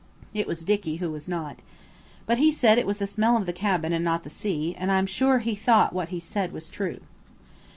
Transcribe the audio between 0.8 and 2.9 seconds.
who was not. But he said it